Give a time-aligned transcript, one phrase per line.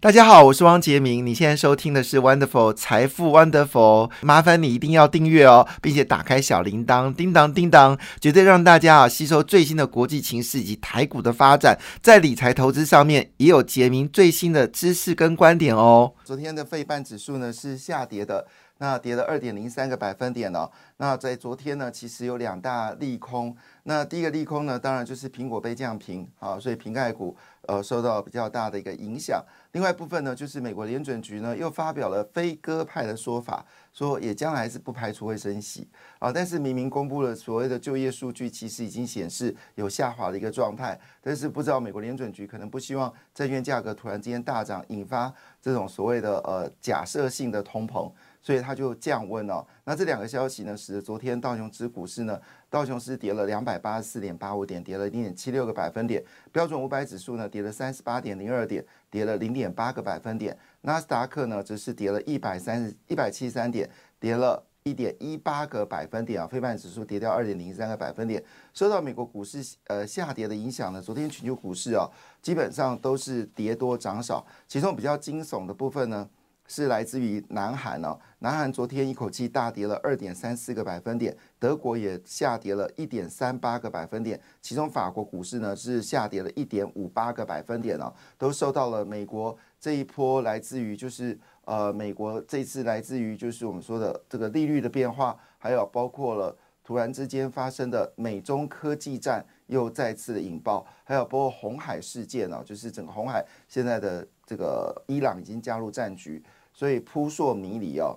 [0.00, 1.26] 大家好，我是汪杰明。
[1.26, 16.12] 你现在收听的是 Wonderful 财富 Wonderful，麻烦你一定要订阅哦，并且打开小铃铛，叮当叮当，绝对让大家啊吸收最新的国际情势以及台股的发展，在理财投资上面也有杰明最新的知识跟观点哦。
[16.22, 18.46] 昨天的费半指数呢是下跌的，
[18.78, 20.70] 那跌了二点零三个百分点哦。
[20.98, 23.56] 那在昨天呢，其实有两大利空。
[23.82, 27.36] 那第一个利空呢，当然就是苹果被降平，好，所以瓶盖股
[27.68, 29.40] 呃受到比较大的一个影响。
[29.72, 35.86] 另外一部分呢，就是美国联准局呢又发表了非鸽派的说法，说也将来是不排除会升息
[36.18, 36.32] 啊。
[36.32, 40.98] 但是明明公布了所谓的就业数据，其实已经显示有下滑的一个状态。
[41.20, 45.32] 但是不知道美国联准局可能不希望债券价格突然之间大涨，引发
[45.62, 48.10] 这种所谓的呃假设性的通膨，
[48.42, 49.64] 所以它就降温了。
[49.84, 58.84] 那这两个消息呢，使得昨天道琼斯股市呢，道琼斯跌了两百八十四点八五点，跌了零点七六个百分点；标准五百指数呢，跌了三十八点零二点。
[59.10, 63.88] 跌了零点八个百分点，纳斯达克呢则是跌了一百三十一百七十三点，
[64.20, 68.44] 跌了一点一八个百分点啊，非半指数跌掉二点零三个百分点。
[68.74, 72.06] 受到美国股市呃下跌的影响呢，昨天全球股市啊
[72.42, 76.28] 基本上都是跌多涨少，其中比较惊悚的部分呢。
[76.68, 96.54] 是来自于南韩哦，南韩昨天一口气大跌了二点三四个百分点，德国也下跌了一点三八个百分点，其中法国股市呢是下跌了一点五八个百分点哦，都受到了美国这一波来自于就是呃美国这次来自于就是我们说的这个利率的变化，还有包括了
[96.88, 106.42] 突然之间发生的美中科技战又再次的引爆，还有包括红海事件哦，就是整个红海现在的这个伊朗已经加入战局。
[106.72, 108.16] 所以扑朔迷离哦，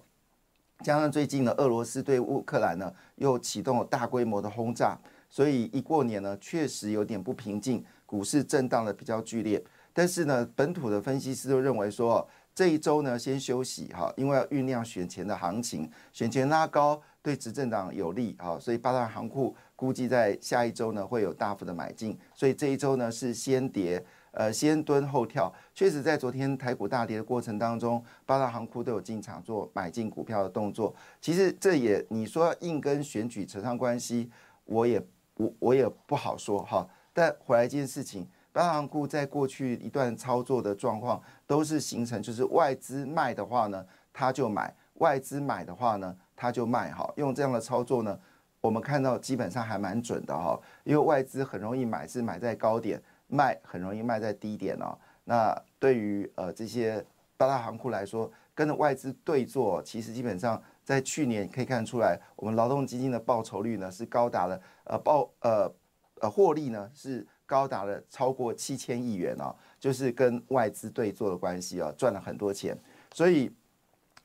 [0.82, 4.98] 加上最近呢，俄罗斯对乌克兰呢又启动了大规模的轰炸，
[5.30, 9.62] 所以一过年呢，确实有点不平静，股市震荡的比较剧烈。
[9.92, 24.04] 但是呢，本土的分析师都认为说，这一周呢先休息哈，因为要酝酿选前的行情，选前拉高对执政党有利啊，所以八大行库估计在下一周呢会有大幅的买进，所以这一周呢是先跌。
[24.34, 30.96] 呃，先蹲后跳，确实在昨天台股大跌的过程当中，八大行库都有进场做买进股票的动作。
[31.20, 34.32] 其实这也你说硬跟选举扯上关系，
[34.64, 35.06] 我也
[35.36, 36.88] 我我也不好说哈。
[37.12, 46.92] 但回来一件事情，八大行库在过去一段操作的状况，都是形成就是外资卖的话呢，他就买；外资买的话呢，他就卖。
[46.92, 48.20] 哈，用这样的操作呢，
[48.60, 53.02] 我们看到基本上还蛮准的哈，因为外资很容易买，是买在高点。
[53.34, 54.98] 卖很容易卖在低点哦。
[55.24, 57.02] 那对于呃这些
[57.38, 65.74] 八大行库来说，跟着外资对坐，其实基本上在去年可以看出来，我们劳动基金的报酬率呢是高达了呃报呃
[66.20, 72.78] 呃获利呢是高达了超过七千亿元哦，就是跟外资对坐的关系哦，赚了很多钱。
[73.14, 73.50] 所以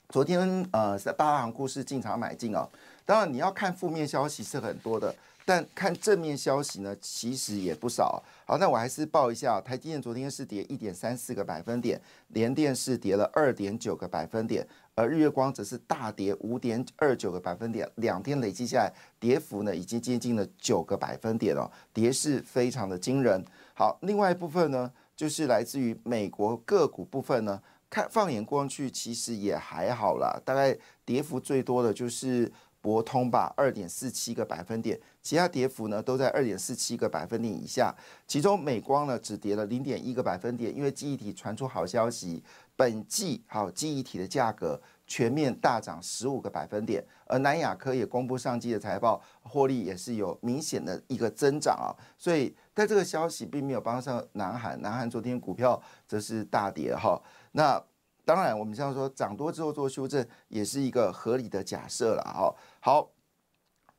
[0.08, 2.68] 昨天呃在八大行库是进场买进哦。
[3.04, 5.14] 当然你要看负面消息是很多的。
[5.48, 8.20] 但看正面消息呢，其实也不少。
[8.44, 12.00] 好，那我还是报一下，台积电昨天是跌一点三四个百分点，
[12.30, 14.66] 联电是跌了二点九个百分点，
[14.96, 23.40] 而日月光则是大跌五点二九个百分点，两天累计下来跌幅呢已经接近了九个百分点哦，跌势非常的惊人。
[23.72, 32.52] 好，另外一部分呢，就是来自于美国个股部分呢，看放眼过去其实也还好啦，大概跌幅最多的就是。
[32.78, 37.92] 博通吧，二点四七个百分点，其他跌幅呢都在二点四七个百分点以下。
[38.28, 42.44] 其中美光呢只跌了零点一个百分点，因为记忆体传出好消息，
[42.76, 47.04] 本季好记忆体的价格全面大涨十五个百分点。
[47.26, 51.90] 而南亚科也公布上季的财报，获利也是有明显的一个增长啊。
[52.16, 57.20] 所以在这个消息并没有帮上南韩，南韩昨天股票则是大跌哈。
[57.56, 57.82] 那
[58.22, 62.54] 当然，我们像说涨多之后做修正，也是一个合理的假设了哈。
[62.80, 63.08] 好，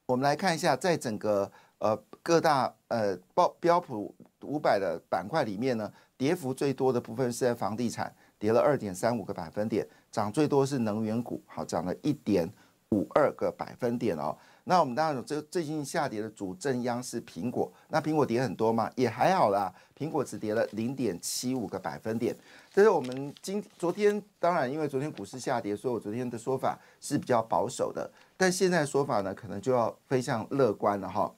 [0.05, 4.13] 我们来看一下，在整个呃各大呃报标普
[4.43, 12.47] 五百的板块里面呢，跌幅最多的部分是在房地产，跌了二点三五个百分点，涨最多是能源股，好涨了一点
[12.91, 14.37] 五二个百分点哦。
[14.69, 18.91] 那我们当然这最近下跌的主正央是苹果，那苹果跌很多吗？
[18.95, 22.35] 也还好啦，苹果只跌了零点七五个百分点。
[22.73, 31.33] 这是我们今昨天当然因为昨天股市下跌，所以我昨天的说法是比较保守的，但现在说法呢可能就要非常乐观了哈。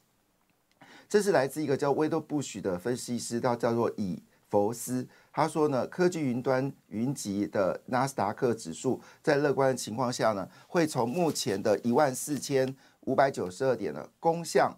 [1.07, 14.77] 这是来自一个叫威多布许的分析师，他叫做以佛斯，他说呢，科技云端云集的纳斯达克指数在乐观的情况下呢，会从目前的一万四千五百九十二点呢，攻向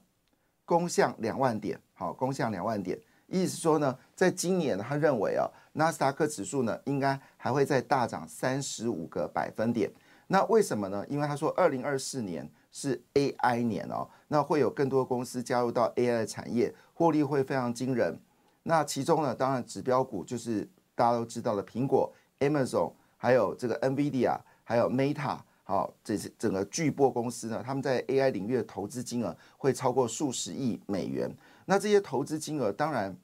[0.66, 3.00] 攻向两万点，好，攻向两万点。
[3.28, 9.92] 意思说呢，在今年他认为啊，纳斯达克指数呢，应该还会再大涨三十五个百分点。
[10.28, 11.06] 那为什么呢？
[11.10, 18.18] 因为他说，二零二四年是 AI 年哦，那会有更多公司加入到 AI 的产业，获利会非常惊人。
[18.64, 25.40] 那其中呢，当然指标股就是大家都知道的苹果、Amazon，还有这个 NVIDIA，还有 Meta，
[25.72, 31.34] 好，这是整个巨波公司呢，他们在 AI 领域的投资金额会超过数十亿美元。
[31.64, 33.16] 那这些投资金额当然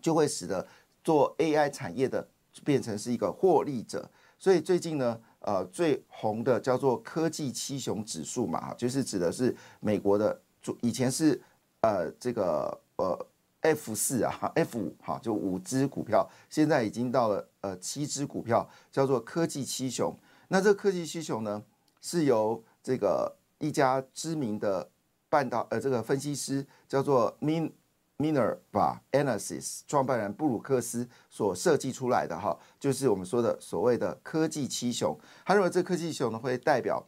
[0.00, 0.64] 就会使得
[1.02, 2.24] 做 AI 产业的
[2.62, 4.08] 变成是一个获利者。
[4.38, 10.40] 所以最近呢，呃，最红的叫做科技七雄指数嘛，就是指的是美国的，
[10.82, 11.42] 以前是
[11.80, 13.26] 呃这个呃。
[13.62, 20.16] F 四啊，F 五哈，就五只股票，现在已经到了呃七只股票，叫做科技七雄。
[20.48, 21.62] 那这个科技七雄呢，
[22.00, 24.88] 是由这个一家知名的
[25.28, 27.72] 半导呃这个分析师叫做 Min
[28.18, 35.18] Minerva Analysis 创办人布鲁克斯所设计出来的哈，就是我们说的所谓的科技七雄。
[35.44, 37.04] 他认为这科技七雄呢，会代表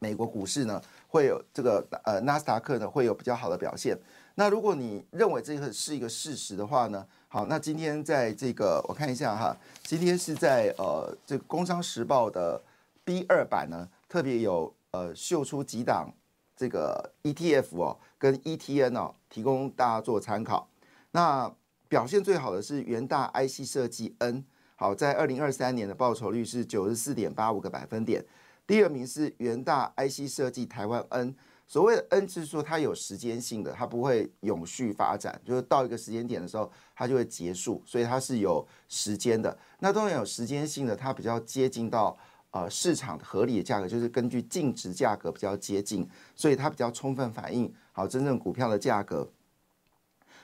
[0.00, 3.98] 美国股市呢，会有这个呃纳斯达克呢，会有比较好的表现。
[4.34, 7.06] 那如果你认为这个是一个事实的话呢？
[7.32, 12.60] 好，那今天在这个我看一下哈，今天是在呃这个《工商时报》的
[13.04, 16.12] B 二版呢，特别有呃秀出几档
[16.56, 20.68] 这个 ETF 哦跟 ETN 哦，提供大家做参考。
[21.12, 21.48] 那
[21.88, 24.44] 表现最好的是元大 IC 设计 N，
[24.74, 28.24] 好，在二零二三年的报酬率是九十四点八五个百分点。
[28.66, 31.36] 第二名是元大 IC 设计台湾 N。
[31.70, 39.56] 所谓的 N 是说它有时间性的，它不会永续发展，就是到一个时间点的时候，它就会结束，所以它是有时间的。
[39.78, 42.18] 那当然有时间性的，它比较接近到
[42.50, 49.30] 呃市场合理的价格，就是根据净值价格比较接近，所以它比较充分反映好真正股票的价格。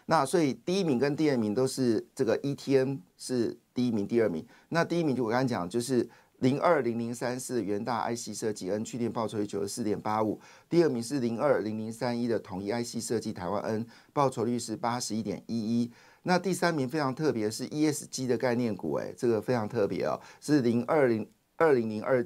[0.04, 4.46] 那所以第一名跟第二名都是这个 ETN 是第一名、第二名。
[4.68, 6.08] 那第一名就我刚才讲就是。
[6.40, 10.38] 零二零零三四元大 IC 设计 N 去年报酬率九十四点八五，
[10.68, 15.90] 第二名是零二零零三一的统一 IC 设计台湾 N 报酬率是八十一点一一，
[16.24, 22.24] 那第三名非常特别是 ESG 的概念股，哎，这个非常特别哦，是零二零二零零二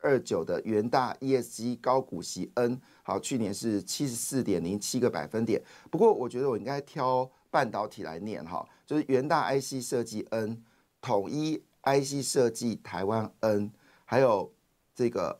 [0.00, 10.60] 二九的元大 ESG 高股息 N，好，去年是七十四点零七个百分点，不过我觉得我应该挑半导体来念哈，就是元大 IC 设计 N
[11.00, 11.62] 统一。
[11.84, 13.70] IC 设计台湾 N，
[14.04, 14.52] 还有
[14.94, 15.38] 这个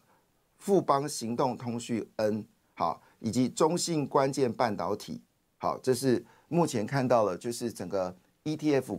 [0.59, 2.45] 富邦行动通讯 N，
[2.75, 5.23] 好，以及中信关键半导体，
[5.59, 8.99] 好，这是目前看到了，就是整个 ETF，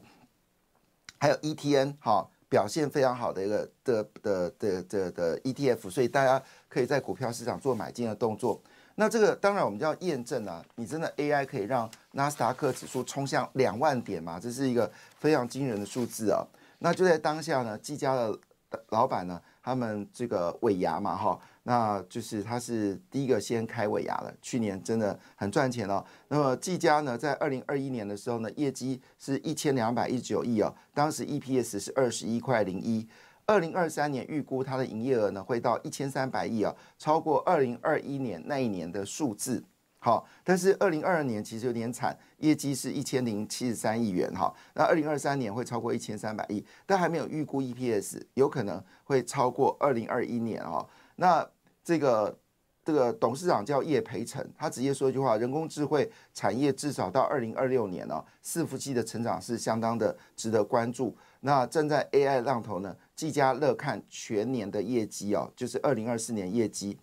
[1.19, 8.61] 还有 ETN，好，表现非常好的一个的的的的的 ETF，所以大家可以在股票市场做买进的动作。
[8.95, 14.39] 那这个当然我们就要验证啊，你真的 AI 可以让纳斯达克指数冲向两万点吗？
[14.39, 16.45] 这是一个非常惊人的数字啊。
[16.83, 18.37] 那就在当下呢，技嘉的
[18.89, 26.03] 老板呢，他们这个尾牙嘛，哈，那就是他是第一个先开尾牙的，去年真的很赚钱哦。
[26.27, 33.07] 那么技嘉呢，在二零二一年的时候呢，业绩是一千两百一十九亿哦，当时 EPS 是二十一块零一。
[33.45, 39.63] 二零二三年预估它的营业额呢会到一千三百亿啊，超过二零二一年那一年的数字。
[40.03, 44.53] 好，但是二零二二年其实有点惨，业绩是一千零七十三亿元哈。
[44.73, 50.85] 那二零二三年会超过一千三百亿，但还没有预估 EPS，有可能会超过二零二一年哈。
[51.15, 51.49] 那
[51.85, 52.37] 这个
[52.83, 61.15] 这个董事长叫叶培成，他直接说一句话：人工智慧产业至少到二零二六年呢，伺服器的成长是相当的值得关注。
[61.39, 66.99] 那正在 AI 浪头呢，技嘉乐看全年的业绩哦，就是二零二四年业绩。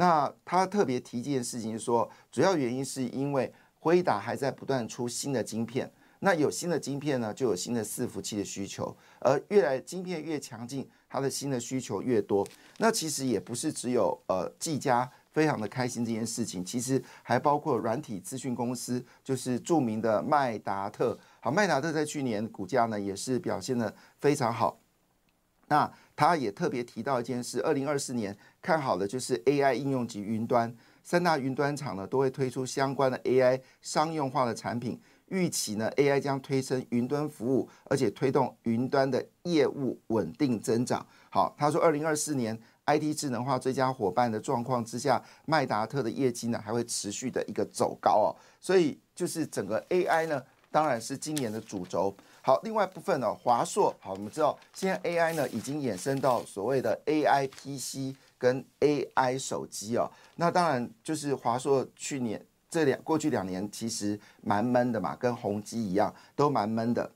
[0.00, 5.90] 那他特别提一件事情，说主要原因是因为辉达还在不断出新的晶片，
[6.20, 12.46] 那有新的晶片呢，就有新的伺服器的需求，而越来晶片越强劲，它的新的需求越多。
[12.76, 21.18] 那其实也不是只有呃技嘉非常的开心这件事情，其实还包括软体资讯公司，就是著名的麦达特。
[21.40, 24.78] 好，麦达特在去年股价呢也是表现的非常好。
[25.68, 41.06] 那他也特别提到一件事，二零二四年看好的就是 AI 应用及云端三大云端厂呢都会推出相关的 AI 商用化的产品，预期呢 AI 将推升云端服务，而且推动云端的业务稳定增长。
[41.30, 48.28] 好，他说二零二四年 IT 智能化最佳伙伴的状况之下，麦达特的业绩呢还会持续的一个走高哦，
[48.60, 52.16] 所以就是整个 AI 呢当然是今年的主轴。
[52.48, 60.10] 好，另外部分呢，华硕，好，我们知道现在 AI 呢已经衍生到所谓的 AI PC 跟 AI 手机哦。
[60.36, 67.12] 那当然就是华硕去年这两过去两年其实蛮闷的嘛，跟宏基一样都蛮闷的。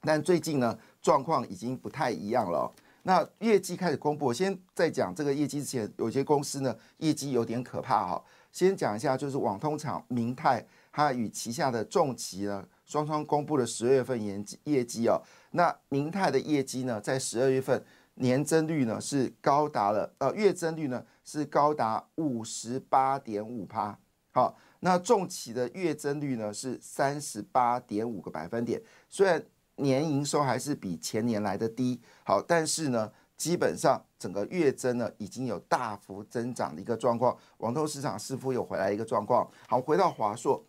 [0.00, 2.72] 但最近呢状况已经不太一样了。
[3.02, 8.24] 那业绩开始公布，我先在讲这个业绩之前，有些公司呢业绩有点可怕哈。
[8.50, 12.66] 先讲一下，就是网通厂明泰，它与旗下的重旗呢。
[12.86, 23.98] 双双公布了十二月份业绩业绩哦，那明泰的业绩呢，在十二月份年增率呢是高达了呃月增率呢是高达五十八点五趴，
[24.32, 40.64] 好，那重企的月增率呢是三十八点五个百分点，虽然年营收还是比前年来的低，好，但是呢，基本上整个月增呢已经有大幅增长的一个状况，网通市场似乎有回来一个状况，好，回到华硕。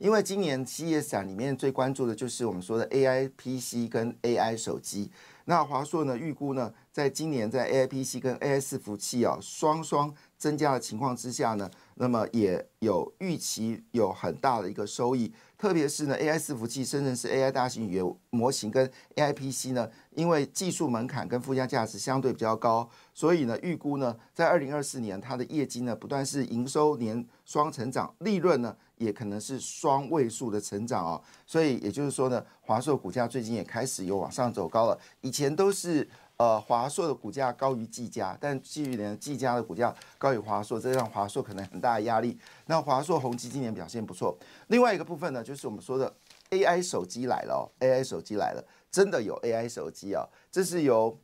[0.00, 5.10] 因为今年企业展里面最关注的就是我们说的 AI PC 跟 AI 手机。
[5.44, 15.32] 那华硕呢预估呢，在今年在 AI PC 跟 AI 伺服器啊双双增加的情况之下呢，那么也有预期有很大的一个收益。
[15.56, 28.76] 特别是呢，AI 伺服器生成式 AI 大型语言模型跟 AI PC 呢，因为技术门槛跟附加价值相对比较高，所以呢预估呢，在二零二四年它的业绩呢不断是营收年双成长，利润呢。
[29.00, 34.98] 也可能是双位数的成长哦，所以也就是说呢，华硕股价最近也开始有往上走高了。
[35.22, 36.06] 以前都是
[36.40, 42.38] 呃华硕的股价高于技嘉，但去年技嘉的股价高于华硕，这让华硕可能很大的压力。
[42.64, 44.34] 那华硕宏基今年表现不错。
[44.68, 46.10] 另外一个部分呢，就是我们说的
[46.48, 50.26] AI 手机来了，AI 手机来了，真的有 AI 手机啊！
[50.50, 51.18] 这是由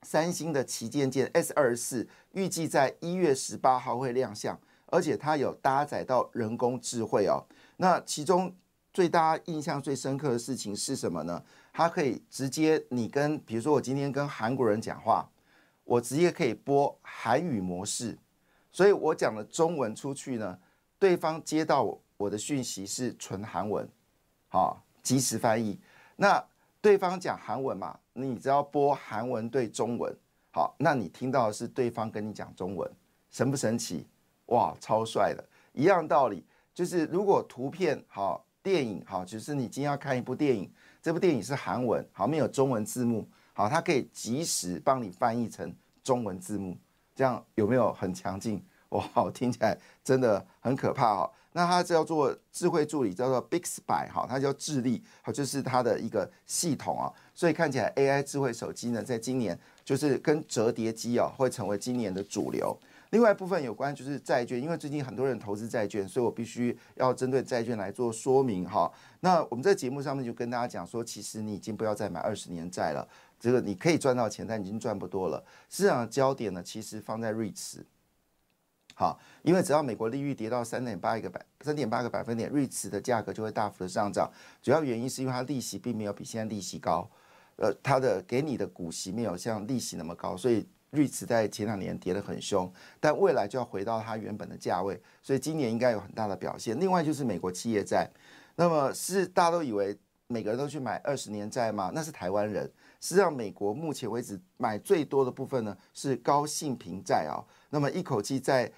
[0.00, 4.58] 三星的旗舰舰 S 二十四，预计在一月十八号会亮相。
[4.86, 7.44] 而且它有搭载到人工智慧哦，
[7.76, 8.50] 那其中
[8.94, 11.44] 最大印象最深刻的事情是什么呢？
[11.78, 15.30] 它可以直接你跟，比如说我今天跟韩国人讲话，
[15.84, 18.18] 我直接可以播韩语模式，
[18.72, 20.58] 所以我讲的中文出去呢，
[20.98, 23.88] 对方接到我的讯息是纯韩文，
[24.48, 25.78] 好，即时翻译。
[26.16, 26.44] 那
[26.80, 30.12] 对方讲韩文嘛，你只要播韩文对中文，
[30.50, 32.90] 好，那你听到的是对方跟你讲中文，
[33.30, 34.04] 神不神奇？
[34.46, 35.48] 哇，超帅的！
[35.74, 36.44] 一样道理，
[36.74, 40.68] 就是如果图片好，电影好，就是你今天要看一部电影，
[41.00, 46.76] 这部电影是韩文，好，没有中文字幕，好，它可以及时帮你翻译成中文字幕，
[47.14, 48.62] 这样有没有很强劲？
[48.90, 51.30] 哇，听起来真的很可怕哈。
[51.52, 57.12] 那它叫做智慧助理，叫做 Bixby 哈，它叫智力，好，就是它的一个系统啊。
[57.34, 62.78] 所以看起来 AI 智慧手机呢，在今年就是跟折叠机啊，会成为今年的主流。
[63.10, 68.92] 另外一部分有关就是债券，因为最近很多人投资债券，所以我必须要针对债券来做说明哈。
[69.20, 73.08] 那我们在节目上面就跟大家讲说，其实你已经不要再买二十年债了，
[73.40, 75.42] 这个你可以赚到钱，但已经赚不多了。
[75.70, 77.82] 市场的焦点呢，其实放在瑞慈，
[78.94, 84.30] 好，因为只要美国利率跌到三点八一个百三点八个百分点，瑞慈的价格就会大幅的上涨。
[84.62, 87.08] 主要原因是因为它利息并没有比现在利息高，
[87.56, 90.66] 呃，它的给你的股息没有像利息那么高，所以。
[90.90, 96.78] 瑞慈在前两年跌得很凶，但未来就要回到它原本的价位，所以今年应该有很大的表现。
[96.80, 98.08] 另外就是美国企业债，
[98.56, 101.90] 那么是大家都以为每个人都去买二十年债吗？
[101.94, 102.70] 那是台湾人。
[103.00, 107.38] 实际上，美国目前为止买最多的部分呢是高信平债啊。
[107.70, 108.70] 那么一口气在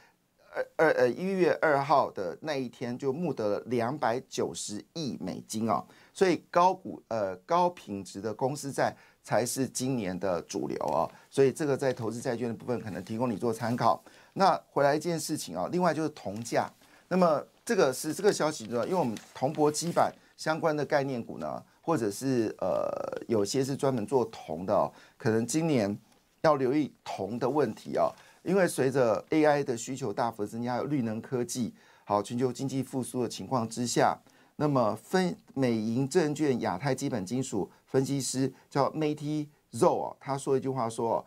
[0.54, 5.84] 二二呃一月二号的那一天就募得了两百九十亿美金啊。
[6.12, 8.94] 所以高股呃高品质的公司债。
[9.22, 14.02] 才是今年的主流啊，所以这个在投资债券的部分可能提供你做参考。
[14.32, 16.68] 那回来一件事情啊，另外就是铜价，
[17.08, 25.96] 那么这个是这个消息呢，因为我们铜箔基板相关的概念股呢，或者是呃有些是专门做铜的，哦可能今年
[26.40, 28.10] 要留意铜的问题啊，
[28.42, 34.18] 因为随着 AI 的需求大幅增加，有绿能科技，好全球经济复苏的情况之下。
[34.56, 41.24] 那么分美银证券亚太基本金属分析师叫 Matty Zo 啊，他说一句话说，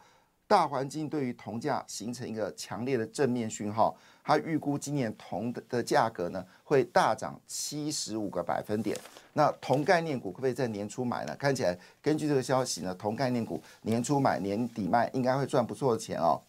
[0.48, 3.98] 大环境对于铜价形成一个强烈的正面讯号。
[4.24, 8.96] 他预估今年铜的的价格呢会大涨七十五个百分点。
[9.34, 11.36] 那铜概念股可不可以在年初买呢？
[11.36, 16.40] 看起来根据这个消息呢，铜概念股年初买年底卖应该会赚不错的钱哦。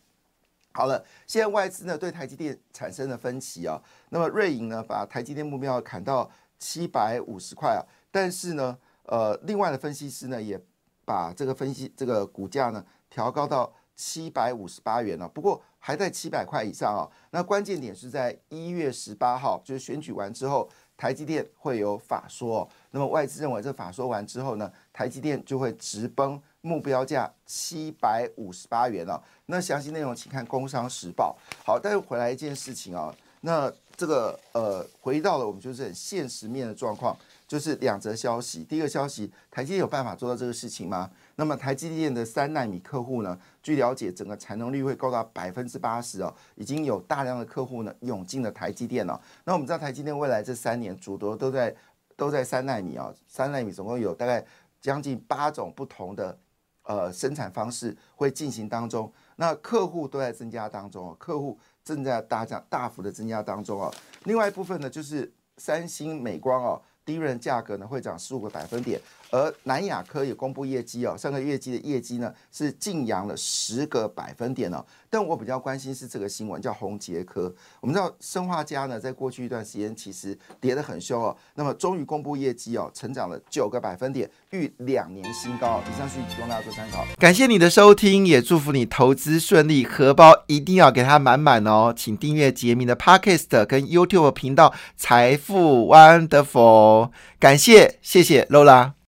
[0.75, 3.81] 好了，现在外资呢对台积电产生了分歧啊。
[4.11, 6.31] 那么瑞银呢把台积电目标砍到。
[6.57, 10.59] 七百五十块啊，但是呢，呃，另外的分析师呢也
[11.05, 17.05] 把这个分析这个股价呢调高到七百五十八元了，不过还在七百块以上啊。
[17.33, 20.67] 那关键点是在一月十八号，就是选举完之后，
[20.97, 22.67] 台积电会有法说。
[22.95, 29.21] 那么外资认为这法说完之后呢，台积电就会直奔目标价七百五十八元了。
[29.47, 31.37] 那详细内容请看《工商时报》。
[31.67, 37.17] 好，但是回来一件事情啊，那这个呃，回到了我们就是很现实面的状况，
[37.49, 38.63] 就是两则消息。
[38.63, 41.11] 第一个消息，台积电有办法做到这个事情吗？
[41.35, 43.37] 那么台积电的三纳米客户呢？
[43.61, 49.21] 据了解，整个产能率会高达百分之八十哦，已经有大量的客户呢涌进了台积电了。
[49.45, 51.75] 那我们知道台积电未来这三年主夺都在。
[52.17, 54.45] 都在三纳米啊，三纳米总共有大概
[54.81, 56.39] 将近八种不同的
[56.83, 63.93] 呃生产方式会进行当中，那客户都在增加当中哦，客户正在大降大幅的增加当中哦。
[64.25, 69.01] 另外一部分呢，就是三星、美光哦，第一轮价格呢会涨十五个百分点。
[69.31, 74.85] 而南亚科也公布业绩哦，上个月季的业绩呢是净扬了十个百分点哦。
[75.11, 77.53] 但我比较关心是这个新闻，叫宏杰科。
[77.81, 81.37] 我们知道生化家呢，在过去一段时间其实跌得很凶哦。
[81.57, 85.81] 那么终于公布业绩哦，成长了九个百分点，逾两年新高。
[85.93, 87.05] 以上讯息提供大家做参考。
[87.19, 91.93] 感谢你的收听，也祝福你投资顺利，荷包一定要给它满满哦。
[91.97, 96.94] 请订阅杰明的 Podcast 跟 YouTube 频道财富 Wonderful。
[97.39, 98.95] 感谢，谢谢 Lola。